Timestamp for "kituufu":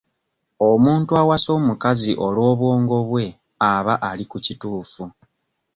4.45-5.03